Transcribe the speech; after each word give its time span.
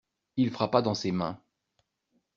Il 0.35 0.49
frappa 0.49 0.81
dans 0.81 0.95
ses 0.95 1.11
mains. 1.11 1.39